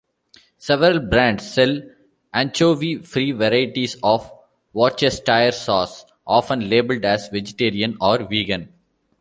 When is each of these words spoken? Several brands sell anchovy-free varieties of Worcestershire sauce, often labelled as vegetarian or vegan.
Several 0.57 0.99
brands 0.99 1.47
sell 1.53 1.79
anchovy-free 2.33 3.33
varieties 3.33 3.97
of 4.01 4.31
Worcestershire 4.73 5.51
sauce, 5.51 6.05
often 6.25 6.71
labelled 6.71 7.05
as 7.05 7.27
vegetarian 7.27 7.97
or 8.01 8.23
vegan. 8.23 8.73